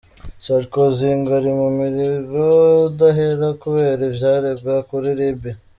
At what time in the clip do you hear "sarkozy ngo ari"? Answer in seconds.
0.45-1.51